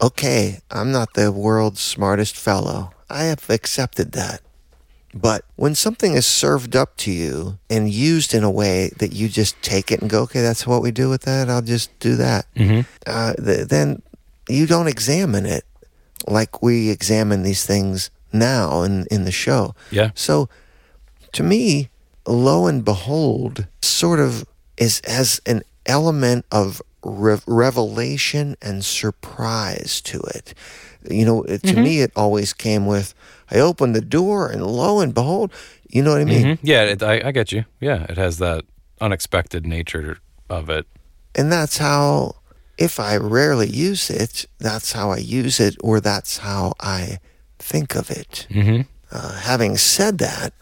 [0.01, 2.91] okay, I'm not the world's smartest fellow.
[3.09, 4.41] I have accepted that.
[5.15, 9.29] But when something is served up to you and used in a way that you
[9.29, 12.17] just take it and go, okay, that's what we do with that, I'll just do
[12.17, 12.81] that, Mm-hmm.
[13.07, 14.03] uh, th- then
[14.49, 15.65] you don't examine it
[16.29, 19.75] like we examine these things now in, in the show.
[19.91, 20.11] Yeah.
[20.15, 20.49] So
[21.33, 21.89] to me,
[22.27, 24.45] lo and behold sort of
[24.77, 30.55] is has an element of re- revelation and surprise to it.
[31.09, 33.15] You know, it, to me, it always came with
[33.51, 35.53] I opened the door and lo and behold,
[35.89, 36.45] you know what I mean?
[36.45, 36.59] Mhm.
[36.63, 37.65] Yeah, it, I, I get you.
[37.81, 38.65] Yeah, it has that
[39.01, 40.19] unexpected nature
[40.51, 40.87] of it.
[41.37, 42.37] And that's how,
[42.77, 47.19] if I rarely use it, that's how I use it, or that's how I
[47.59, 48.47] think of it.
[48.51, 48.83] Mm-hmm.
[49.13, 50.53] Uh, having said that,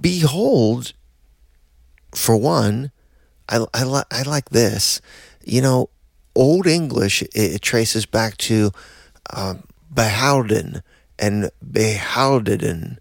[0.00, 0.92] behold,
[2.14, 2.90] for one,
[3.48, 5.00] I, I, li- I like this.
[5.48, 5.90] You know,
[6.34, 8.70] Old English, it, it traces back to
[9.34, 10.82] um, behouden
[11.18, 12.98] and behoudeden,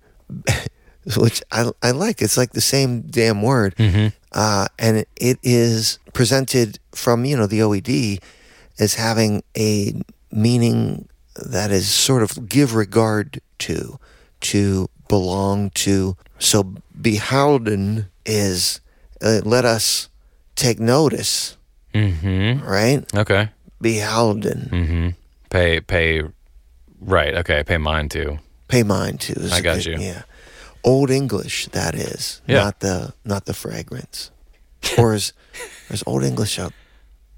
[1.17, 2.21] which I, I like.
[2.21, 3.75] It's like the same damn word.
[4.31, 8.19] Uh, and it is presented from, you know, the OED
[8.79, 9.93] as having a
[10.31, 13.99] meaning that is sort of give regard to,
[14.41, 16.17] to belong to.
[16.39, 18.81] So behouden is
[19.21, 20.10] uh, let us
[20.55, 21.57] take notice,
[21.93, 22.65] Mm-hmm.
[22.67, 23.04] right?
[23.15, 23.50] Okay.
[23.82, 25.10] Be Behouden, Mm-hmm.
[25.50, 26.23] Pay pay
[27.00, 28.39] right, okay, pay mine too.
[28.67, 29.36] pay mine too.
[29.52, 29.97] I got good- you.
[30.00, 30.23] Yeah,
[30.84, 32.63] Old English that is, Yeah.
[32.63, 34.32] not the not the fragrance,
[34.97, 35.34] or is
[35.89, 36.73] or is Old English up?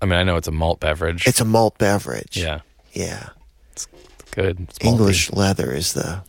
[0.01, 1.27] I mean I know it's a malt beverage.
[1.27, 2.37] It's a malt beverage.
[2.37, 2.61] yeah.
[2.93, 3.29] yeah.
[3.73, 3.87] It's
[4.31, 4.59] good.
[4.61, 4.79] It's.
[4.81, 6.23] English leather is the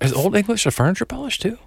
[0.00, 1.58] Is old English a furniture polish too?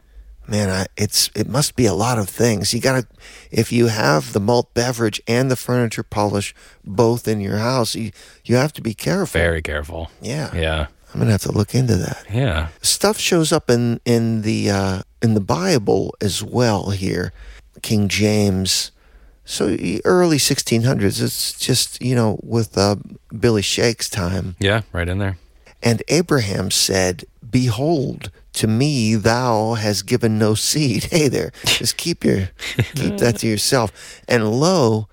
[0.50, 0.70] Man.
[0.70, 2.74] I, it's it must be a lot of things.
[2.74, 3.08] You gotta
[3.52, 6.54] if you have the malt beverage and the furniture polish
[6.86, 8.12] both in your house, you
[8.46, 9.40] you have to be careful.
[9.40, 10.10] Very careful.
[10.22, 10.88] Yeah, Yeah.
[11.14, 12.26] I'm gonna have to look into that.
[12.32, 12.68] Yeah.
[12.82, 17.32] stuff shows up in in the uh, in the Bible as well here,
[17.82, 18.92] King James.
[19.46, 21.22] So early 1600s.
[21.24, 22.98] It's just you know with uh,
[23.40, 24.56] Billy Shake's time.
[24.60, 25.38] Yeah, right in there.
[25.82, 32.24] And Abraham said, "Behold, to me thou has given no seed." Hey there, just keep
[32.24, 32.50] your
[32.96, 34.22] keep that to yourself.
[34.28, 35.08] And lo,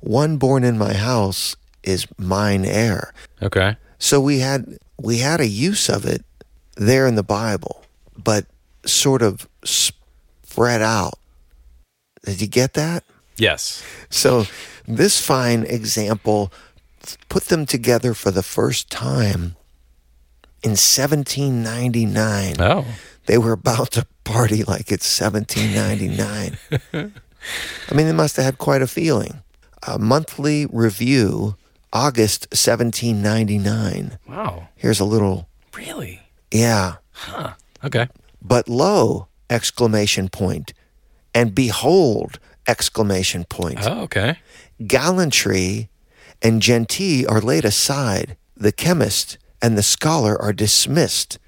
[0.00, 3.14] one born in my house is mine heir.
[3.42, 3.76] Okay.
[3.98, 6.24] So we had we had a use of it
[6.76, 7.84] there in the Bible,
[8.16, 8.46] but
[8.84, 11.18] sort of spread out.
[12.24, 13.04] Did you get that?
[13.36, 13.82] Yes.
[14.10, 14.46] So
[14.86, 16.52] this fine example
[17.28, 19.56] put them together for the first time
[20.62, 22.56] in 1799.
[22.60, 22.84] Oh.
[23.26, 26.58] They were about to party like it's 1799.
[27.90, 29.42] I mean, they must have had quite a feeling.
[29.86, 31.56] A monthly review,
[31.92, 34.18] August 1799.
[34.28, 34.68] Wow.
[34.76, 36.20] Here's a little, Really?
[36.50, 36.96] yeah.
[37.12, 37.54] Huh.
[37.84, 38.08] Okay.
[38.42, 40.72] But lo, exclamation point,
[41.34, 43.78] and behold, exclamation point.
[43.82, 44.38] Oh, okay.
[44.86, 45.88] Gallantry
[46.42, 48.36] and gentee are laid aside.
[48.56, 51.38] The chemist and the scholar are dismissed,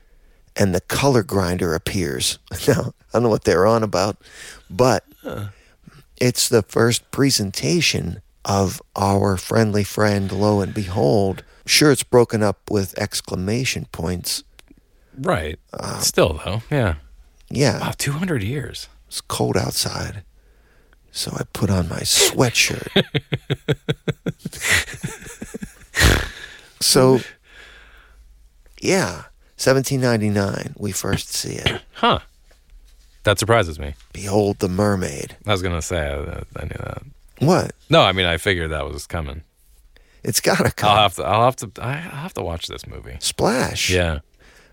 [0.56, 2.38] and the color grinder appears.
[2.68, 4.18] Now, I don't know what they're on about,
[4.68, 5.04] but
[6.18, 11.42] it's the first presentation of our friendly friend, lo and behold.
[11.66, 14.44] Sure, it's broken up with exclamation points.
[15.18, 15.58] Right.
[15.72, 16.62] Uh, Still though.
[16.70, 16.94] Yeah.
[17.50, 17.80] Yeah.
[17.80, 18.88] Wow, 200 years.
[19.06, 20.22] It's cold outside.
[21.10, 22.88] So I put on my sweatshirt.
[26.80, 27.20] so,
[28.80, 29.24] yeah,
[29.56, 31.82] 1799, we first see it.
[31.94, 32.20] Huh.
[33.24, 33.94] That surprises me.
[34.12, 35.36] Behold the mermaid.
[35.44, 37.02] I was gonna say I, I knew that.
[37.40, 37.72] What?
[37.90, 39.42] No, I mean I figured that was coming.
[40.22, 40.90] It's gotta come.
[40.90, 41.24] I'll have to.
[41.24, 41.70] I'll have to.
[41.82, 43.16] I'll have to watch this movie.
[43.20, 43.90] Splash.
[43.90, 44.20] Yeah.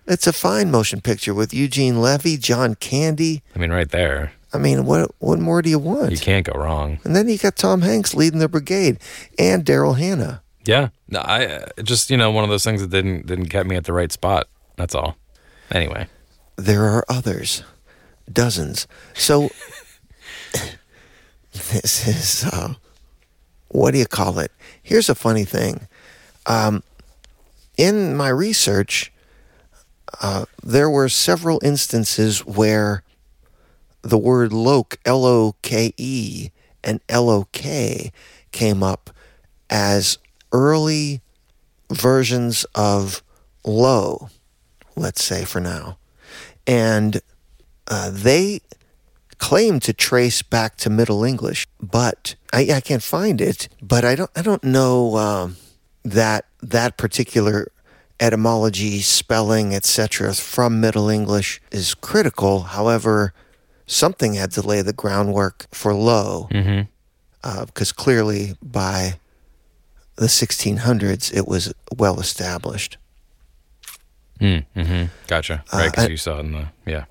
[0.06, 3.42] It's a fine motion picture with Eugene Levy, John Candy.
[3.56, 6.12] I mean, right there, I mean, what what more do you want?
[6.12, 7.00] you can't go wrong.
[7.04, 8.98] And then you got Tom Hanks leading the brigade
[9.38, 10.42] and Daryl Hannah.
[10.66, 10.88] Yeah.
[11.08, 13.76] No, I uh, just you know one of those things that didn't didn't get me
[13.76, 14.48] at the right spot.
[14.76, 15.16] That's all.
[15.70, 16.08] Anyway.
[16.56, 17.62] There are others,
[18.32, 18.86] dozens.
[19.14, 19.50] So
[21.52, 22.74] this is uh,
[23.68, 24.52] what do you call it?
[24.82, 25.86] Here's a funny thing.
[26.46, 26.82] Um,
[27.76, 29.12] in my research,
[30.22, 33.02] uh, there were several instances where
[34.02, 36.50] the word loke, L O K E,
[36.82, 38.12] and L O K
[38.52, 39.10] came up
[39.68, 40.18] as
[40.52, 41.20] early
[41.90, 43.22] versions of
[43.64, 44.28] low,
[44.96, 45.98] let's say for now.
[46.66, 47.20] And
[47.88, 48.60] uh, they
[49.38, 53.68] claim to trace back to Middle English, but I, I can't find it.
[53.80, 55.56] But I don't I don't know um,
[56.04, 57.68] that that particular
[58.18, 60.32] etymology, spelling, etc.
[60.34, 62.62] from Middle English is critical.
[62.62, 63.34] However,
[63.86, 66.48] something had to lay the groundwork for low,
[67.42, 69.18] because clearly by
[70.16, 72.96] the 1600s it was well established.
[74.40, 75.64] Mm, hmm Gotcha.
[75.72, 77.04] Right, because I- you saw it in the yeah.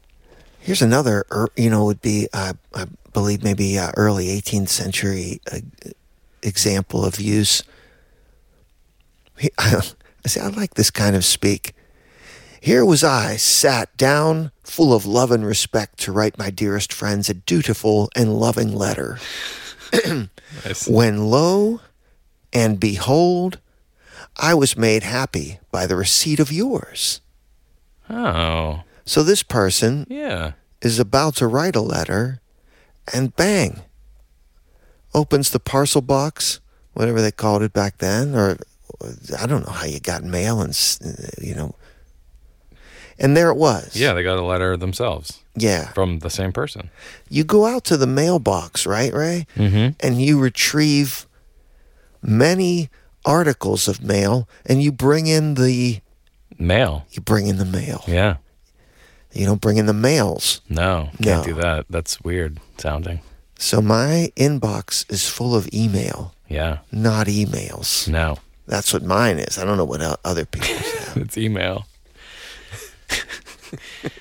[0.60, 5.40] Here's another, er, you know, would be, uh, I believe, maybe uh, early 18th century
[5.52, 5.60] uh,
[6.42, 7.62] example of use.
[9.60, 9.82] I
[10.26, 11.74] say, I like this kind of speak.
[12.60, 17.30] Here was I, sat down, full of love and respect, to write my dearest friends
[17.30, 19.20] a dutiful and loving letter.
[20.88, 21.82] When lo
[22.56, 23.60] and behold,
[24.38, 27.22] I was made happy by the receipt of yours.
[28.10, 28.82] Oh.
[29.06, 30.54] So this person Yeah.
[30.82, 32.40] is about to write a letter,
[33.14, 33.82] and bang,
[35.14, 36.60] opens the parcel box,
[36.94, 38.58] whatever they called it back then, or
[39.40, 40.76] I don't know how you got mail, and
[41.42, 41.76] you know.
[43.18, 43.96] And there it was.
[43.96, 45.92] Yeah, they got a letter themselves Yeah.
[45.94, 46.90] from the same person.
[47.30, 49.48] You go out to the mailbox, right, Ray?
[49.56, 49.96] Mm-hmm.
[50.02, 51.26] And you retrieve
[52.26, 52.90] many
[53.24, 56.02] articles of mail, and you bring in the
[56.58, 57.06] Mail.
[57.12, 58.04] you bring in the mail.
[58.08, 58.38] Yeah.
[59.34, 60.62] You don't bring in the mails.
[60.70, 61.54] No, can't No.
[61.54, 61.86] do that.
[61.90, 63.20] That's weird sounding.
[63.60, 66.80] So my inbox is full of email, Yeah.
[66.92, 68.08] not emails.
[68.08, 68.38] No.
[68.68, 69.58] That's what mine is.
[69.58, 71.18] I don't know what other people's have.
[71.18, 71.86] It's email.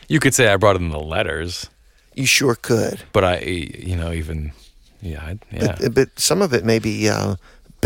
[0.09, 1.69] you could say I brought in the letters,
[2.15, 3.03] You sure could.
[3.13, 4.53] but I, you know, even
[5.01, 7.37] yeah, yeah, But, but some of it may be uh,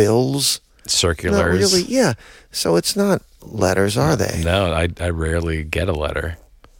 [0.02, 0.60] bills.
[0.86, 1.38] circulars.
[1.38, 1.82] Not really.
[1.88, 2.14] Yeah.
[2.50, 4.42] So it's not letters, are they?
[4.44, 6.38] No, I I rarely get a letter,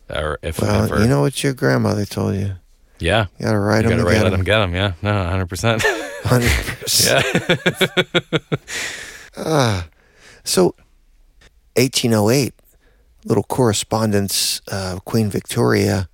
[0.09, 1.01] or if Well, ever.
[1.03, 2.53] you know what your grandmother told you.
[2.99, 3.99] yeah, You gotta write you them.
[3.99, 4.75] gotta write them, get them.
[4.75, 5.83] Yeah, no, hundred percent.
[6.25, 6.51] Hundred
[6.81, 7.25] percent.
[9.37, 9.83] Yeah,
[10.45, 10.75] So,
[11.77, 12.55] 1808,
[13.25, 16.09] little correspondence of Queen Victoria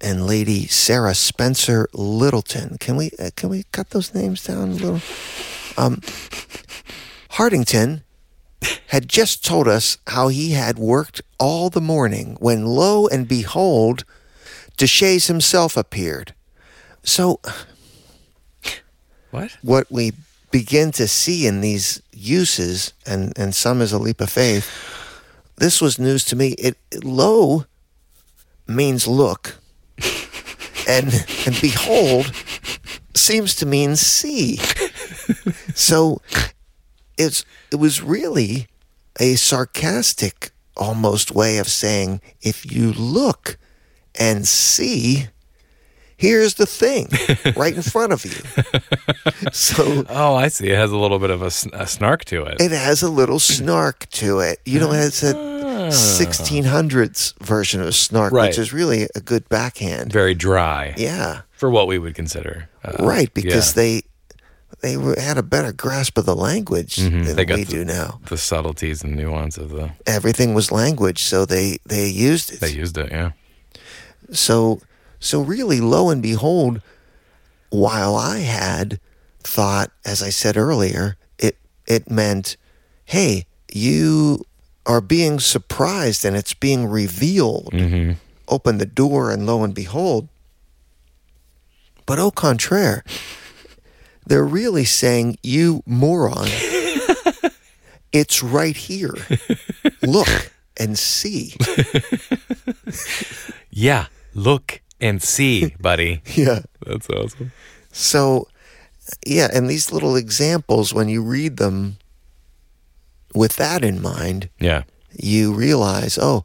[0.00, 2.78] and Lady Sarah Spencer Lyttelton.
[2.78, 5.00] Can we uh, can we cut those names down a little?
[5.76, 6.00] Um,
[7.30, 8.02] Hardington
[8.88, 14.04] had just told us how he had worked all the morning when, lo and behold,
[14.76, 16.34] Deshayes himself appeared.
[17.02, 17.40] So,
[19.30, 19.56] what?
[19.62, 20.12] what we
[20.50, 24.70] begin to see in these uses, and, and some is a leap of faith,
[25.56, 26.50] this was news to me.
[26.58, 27.64] It, it lo
[28.66, 29.56] means look,
[30.88, 31.12] and
[31.46, 32.32] and behold
[33.14, 34.58] seems to mean see.
[35.74, 36.20] So
[37.18, 38.66] it's it was really
[39.20, 43.58] a sarcastic almost way of saying if you look
[44.18, 45.26] and see
[46.16, 47.08] here's the thing
[47.56, 48.32] right in front of you
[49.52, 50.68] so Oh, I see.
[50.70, 52.60] It has a little bit of a snark to it.
[52.60, 54.60] it has a little snark to it.
[54.64, 58.32] You know, it's a 1600s version of snark.
[58.32, 58.48] Right.
[58.48, 60.12] which is really a good backhand.
[60.12, 62.68] Very dry Yeah, for what we would consider.
[62.84, 63.32] uh, right.
[63.34, 63.82] Because yeah.
[63.82, 64.02] they
[64.80, 67.84] they were, had a better grasp of the language Mhm, than they we the- do
[67.84, 68.20] now.
[68.28, 72.60] the subtleties and nuance of the Everything was language, so they they used it.
[72.60, 73.10] they used it.
[73.12, 73.32] Yeah.
[74.32, 74.80] So
[75.20, 76.80] so really, lo and behold,
[77.70, 78.98] while I had
[79.44, 81.56] thought, as I said earlier, it
[81.86, 82.56] it meant,
[83.04, 84.44] hey, you
[84.86, 87.70] are being surprised and it's being revealed.
[87.72, 88.12] Mm-hmm.
[88.48, 90.28] Open the door and lo and behold.
[92.04, 93.04] But au contraire,
[94.26, 96.48] they're really saying, you moron,
[98.12, 99.14] it's right here.
[100.02, 101.54] Look and see.
[103.74, 104.06] Yeah.
[104.34, 106.20] Look and see, buddy.
[106.34, 106.60] Yeah.
[106.86, 107.52] That's awesome.
[107.90, 108.48] So,
[109.26, 111.96] yeah, and these little examples, when you read them
[113.34, 114.82] with that in mind, Yeah.
[115.18, 116.44] you realize, oh,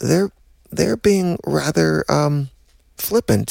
[0.00, 0.30] they're
[0.70, 2.48] they're being rather um,
[2.96, 3.50] flippant.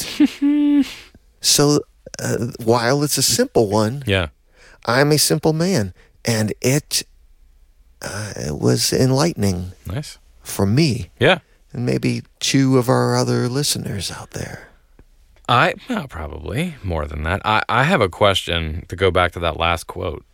[1.40, 1.80] so,
[2.20, 4.28] uh, while it's a simple one, Yeah.
[4.86, 5.94] I'm a simple man,
[6.24, 7.04] and it,
[8.02, 10.18] uh, it was enlightening Nice.
[10.42, 11.38] for me, Yeah.
[11.72, 14.68] and maybe two of our other listeners out there.
[15.48, 17.42] I well, probably more than that.
[17.44, 20.24] I, I have a question to go back to that last quote.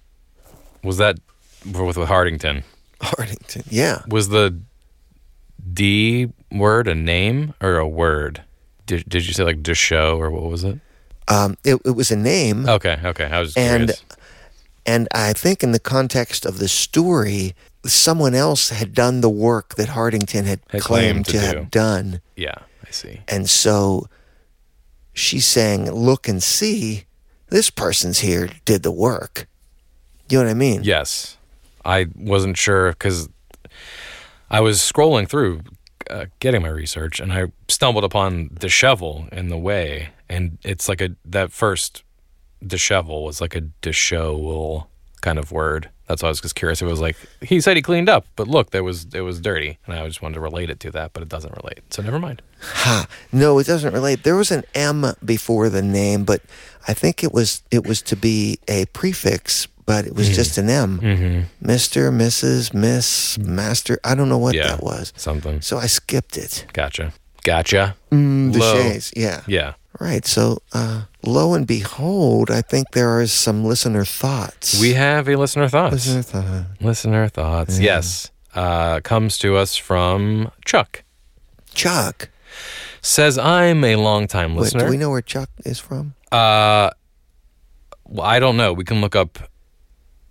[0.85, 1.19] Was that
[1.65, 2.63] with, with Hardington?
[3.01, 4.03] Hardington, yeah.
[4.09, 4.61] Was the
[5.73, 8.43] D word a name or a word?
[8.87, 10.79] Did, did you say like de show or what was it?
[11.31, 12.69] Um, it, it was a name.
[12.69, 13.25] Okay, okay.
[13.27, 14.05] I was And curious.
[14.87, 19.75] And I think in the context of the story, someone else had done the work
[19.75, 21.45] that Hardington had, Had claimed claimed to to, do.
[21.47, 22.21] have done.
[22.37, 22.55] Yeah,
[22.87, 23.21] I see.
[23.29, 24.09] And so
[25.13, 27.05] she's saying, look and see,
[27.51, 29.47] this person's here did the work.
[30.31, 30.83] You know what I mean?
[30.85, 31.37] Yes.
[31.85, 33.29] I wasn't sure because
[34.51, 35.61] I was scrolling through
[36.11, 40.11] uh, getting my research and I stumbled upon dishevel in the way.
[40.29, 42.05] And it's like a, that first
[42.65, 44.87] dishevel was like a dishevel
[45.21, 45.91] kind of word.
[46.07, 46.81] That's why I was just curious.
[46.81, 49.79] It was like, he said he cleaned up, but look, there was, it was dirty.
[49.87, 51.81] And I just wanted to relate it to that, but it doesn't relate.
[51.91, 52.41] So never mind.
[52.61, 53.07] Ha.
[53.31, 54.23] No, it doesn't relate.
[54.23, 56.41] There was an M before the name, but
[56.87, 60.69] I think it was it was to be a prefix, but it was just an
[60.69, 61.01] M.
[61.01, 61.67] Mm-hmm.
[61.67, 63.99] Mr., Mrs., Miss, Master.
[64.05, 64.67] I don't know what Yeah.
[64.69, 65.15] that was.
[65.17, 65.63] Something.
[65.63, 66.67] So I skipped it.
[66.75, 67.13] Gotcha.
[67.43, 67.97] Gotcha.
[68.13, 68.75] Mm, the Low.
[68.75, 69.41] Shays, yeah.
[69.47, 69.73] Yeah.
[69.99, 70.27] Right.
[70.27, 74.79] So, uh, lo and behold, I think there are some listener thoughts.
[74.79, 75.95] We have a listener thoughts.
[76.07, 76.67] listener thought.
[76.83, 77.79] Listener thoughts.
[77.81, 78.31] Yes.
[78.55, 81.03] Uh, comes to us from Chuck.
[81.73, 82.29] Chuck.
[83.01, 84.85] Says I'm a longtime Wait, listener.
[84.85, 86.13] do we know where Chuck is from?
[86.31, 86.91] Uh,
[88.07, 88.75] well, I don't know.
[88.75, 89.39] We can look up.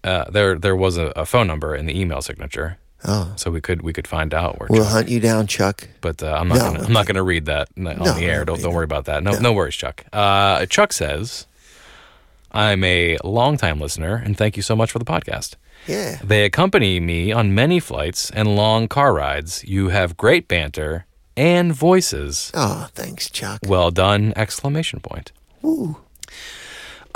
[0.07, 3.61] Uh, there, there was a, a phone number in the email signature, Oh, so we
[3.61, 4.67] could we could find out where.
[4.71, 5.87] we'll Chuck, hunt you down, Chuck.
[6.01, 8.23] but uh, I'm not No, gonna, I'm not going to read that on No, the
[8.25, 8.43] air.
[8.45, 9.21] Don't don't worry about that.
[9.23, 9.39] No, No.
[9.39, 10.03] no, worries, Chuck.
[10.11, 11.45] Uh, Chuck says,
[12.51, 15.55] "I'm a longtime listener, and thank you so much for the podcast.
[15.85, 16.19] Yeah.
[16.23, 19.63] They accompany me on many flights and long car rides.
[19.63, 21.05] You have great banter
[21.37, 22.51] and voices.
[22.55, 23.59] Oh, thanks, Chuck.
[23.67, 24.33] Well done!
[24.35, 25.31] Exclamation point."
[25.63, 25.97] Ooh.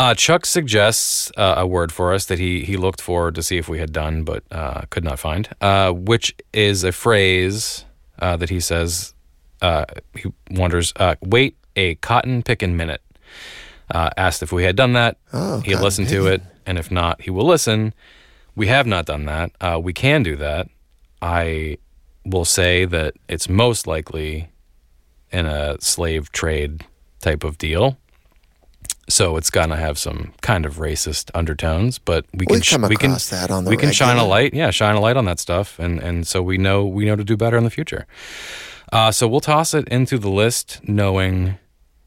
[0.01, 3.59] Uh, Chuck suggests uh, a word for us that he he looked for to see
[3.59, 7.85] if we had done, but uh, could not find, uh, which is a phrase
[8.17, 9.13] uh, that he says.
[9.61, 9.85] Uh,
[10.15, 13.03] he wonders, uh, "Wait a cotton pickin' minute."
[13.91, 15.17] Uh, asked if we had done that.
[15.33, 17.93] Oh, he listened to it, and if not, he will listen.
[18.55, 19.51] We have not done that.
[19.61, 20.67] Uh, we can do that.
[21.21, 21.77] I
[22.25, 24.49] will say that it's most likely
[25.31, 26.87] in a slave trade
[27.21, 27.99] type of deal.
[29.11, 32.95] So it's gonna have some kind of racist undertones, but we can We come we
[32.95, 35.39] can that on the we can shine a light, yeah, shine a light on that
[35.39, 38.07] stuff, and and so we know we know to do better in the future.
[38.91, 41.57] Uh, so we'll toss it into the list, knowing,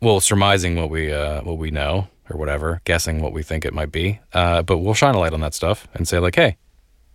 [0.01, 3.75] well, surmising what we uh, what we know or whatever, guessing what we think it
[3.75, 4.21] might be.
[4.33, 6.57] Uh, but we'll shine a light on that stuff and say like, hey,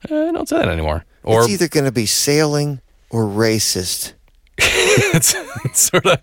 [0.09, 1.05] eh, don't say that anymore.
[1.23, 4.13] Or it's either going to be sailing or racist.
[5.15, 5.35] it's,
[5.65, 6.19] it's sort of.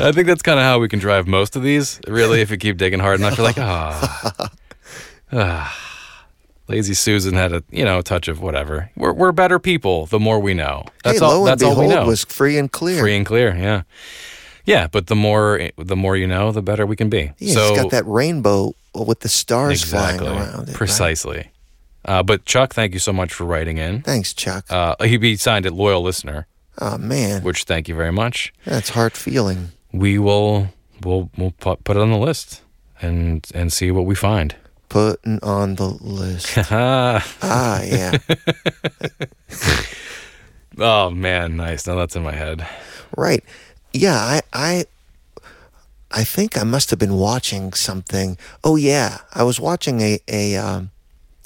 [0.00, 2.00] I think that's kind of how we can drive most of these.
[2.06, 4.50] Really, if you keep digging hard enough, you're like, ah,
[5.32, 5.82] ah.
[6.68, 8.90] Lazy Susan had a you know touch of whatever.
[8.96, 10.84] We're we're better people the more we know.
[11.04, 11.40] That's hey, all.
[11.40, 12.08] lo That's and all we behold, know.
[12.08, 13.00] was free and clear.
[13.00, 13.54] Free and clear.
[13.54, 13.82] Yeah,
[14.64, 14.88] yeah.
[14.88, 17.32] But the more the more you know, the better we can be.
[17.38, 20.68] yeah, so it's got that rainbow with the stars exactly, flying around it.
[20.68, 20.76] right?
[20.76, 21.50] precisely.
[22.04, 24.00] Uh, but Chuck, thank you so much for writing in.
[24.02, 24.64] Thanks, Chuck.
[24.70, 26.46] Uh, he be signed it loyal listener,
[26.78, 28.52] oh man, which thank you very much.
[28.64, 29.70] that's heart feeling.
[29.92, 30.68] we will
[31.04, 32.62] we'll we'll put, put it on the list
[33.00, 34.54] and and see what we find.
[34.88, 36.56] Putting on the list.
[36.70, 38.18] Ah, ah, yeah.
[40.78, 41.86] oh man, nice.
[41.86, 42.66] Now that's in my head.
[43.16, 43.42] Right.
[43.92, 44.84] Yeah, I I
[46.10, 48.38] I think I must have been watching something.
[48.62, 50.90] Oh yeah, I was watching a a um,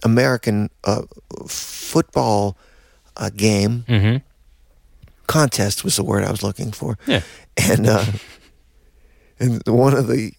[0.05, 1.03] American uh,
[1.49, 2.57] football
[3.16, 3.85] uh, game.
[3.89, 4.16] Mm-hmm.
[5.31, 6.99] Contest was the word I was looking for.
[7.07, 7.22] Yeah.
[7.57, 8.05] And uh,
[9.39, 10.33] and one of the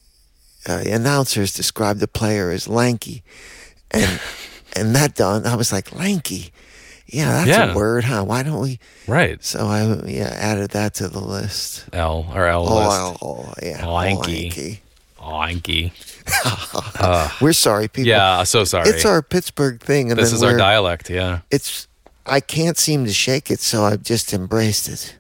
[0.68, 3.24] uh, announcers described the player as lanky,
[3.92, 4.20] and
[4.76, 6.52] and that done, I was like lanky.
[7.08, 7.72] Yeah, that's Yeah.
[7.74, 8.24] a word, huh?
[8.24, 8.80] Why don't we?
[9.08, 9.44] Right.
[9.44, 11.86] So I yeah added that to the list.
[11.94, 13.20] L or L Oh, list.
[13.22, 13.86] oh, oh, yeah.
[13.86, 14.50] Lanky.
[14.50, 14.82] Lanky.
[15.22, 15.94] Lanky.
[17.42, 18.08] We're sorry, people.
[18.08, 18.90] Yeah, so sorry.
[18.90, 21.10] It's our Pittsburgh thing, and this is our dialect.
[21.10, 21.40] Yeah.
[21.52, 21.88] It's
[22.26, 25.18] I can't seem to shake it, so I've just embraced it.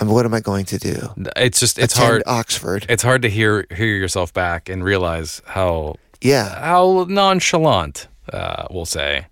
[0.00, 1.10] and what am I going to do?
[1.36, 2.22] It's just it's Attend hard.
[2.26, 2.86] Oxford.
[2.88, 8.86] It's hard to hear hear yourself back and realize how yeah, how nonchalant uh, we'll
[8.86, 9.26] say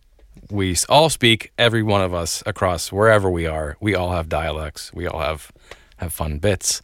[0.50, 1.52] we all speak.
[1.58, 4.92] Every one of us across wherever we are, we all have dialects.
[4.94, 5.52] We all have
[5.98, 6.82] have fun bits,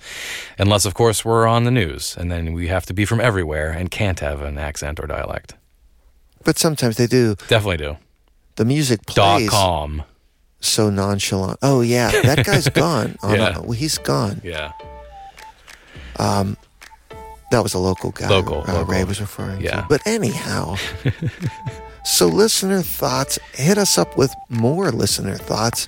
[0.58, 3.70] unless of course we're on the news, and then we have to be from everywhere
[3.70, 5.54] and can't have an accent or dialect.
[6.44, 7.36] but sometimes they do.
[7.48, 7.96] Definitely do.
[8.56, 10.02] The music Dot plays com.
[10.60, 11.58] so nonchalant.
[11.62, 13.16] Oh yeah, that guy's gone.
[13.22, 13.56] On Yeah.
[13.58, 14.40] a, well, he's gone.
[14.44, 14.72] Yeah.
[16.18, 16.56] Um,
[17.50, 18.28] That was a local guy.
[18.28, 18.84] Local, uh, local.
[18.86, 19.82] Ray was referring Yeah.
[19.82, 19.86] to.
[19.88, 20.76] But anyhow,
[22.04, 23.38] so listener thoughts.
[23.54, 25.86] Hit us up with more listener thoughts.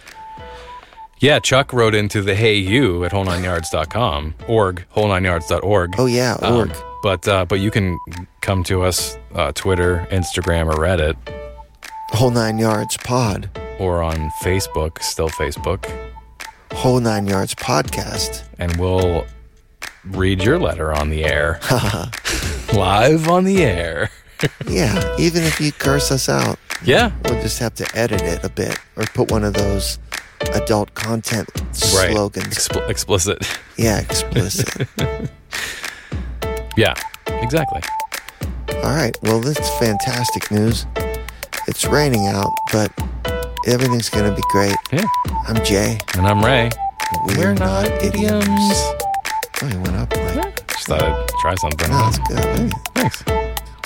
[1.21, 5.95] Yeah, Chuck wrote into the Hey You at whole9yards.com, org, whole9yards.org.
[5.97, 6.73] Oh yeah, Um, org.
[7.03, 7.99] but uh, but you can
[8.43, 11.15] come to us uh, Twitter, Instagram, or Reddit,
[12.15, 13.51] Whole nine yards pod.
[13.79, 15.85] or on Facebook, still Facebook,
[16.73, 18.45] Whole nine yards podcast.
[18.59, 19.27] and we'll
[20.05, 21.59] read your letter on the air,
[22.75, 24.11] live on the air.
[24.69, 28.51] Yeah, even if you curse us out, Yeah, we'll just have to edit it a
[28.51, 29.99] bit or put one of those
[30.53, 32.13] adult content right.
[32.13, 32.49] slogans.
[32.49, 33.39] Expl- explicit.
[33.79, 34.87] Yeah, explicit.
[36.77, 36.95] Yeah,
[37.27, 37.81] exactly.
[38.83, 39.17] All right.
[39.23, 40.85] Well, that's fantastic news.
[41.67, 42.93] It's raining out, but
[43.67, 44.77] everything's going to be great.
[44.93, 45.05] Yeah,
[45.49, 45.99] I'm Jay.
[46.17, 46.71] and I'm Ray.
[47.27, 48.47] We're, not idioms.
[49.63, 50.67] Oh, he went up like.
[50.69, 51.89] Just thought I'd try something.
[51.91, 52.73] Oh, that's good.
[52.95, 53.25] Thanks.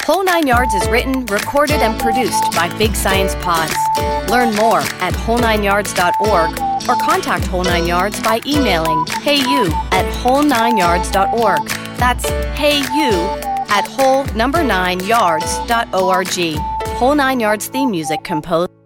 [0.05, 3.75] Whole Nine Yards is written, recorded, and produced by Big Science Pods.
[4.31, 11.69] Learn more at whole9yards.org or contact Whole Nine Yards by emailing heyu at whole9yards.org.
[11.99, 16.29] That's heyu at whole number nine yards.org.
[16.99, 18.78] Whole Nine Yards theme music composed.